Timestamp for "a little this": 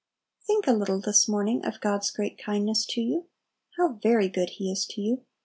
0.65-1.27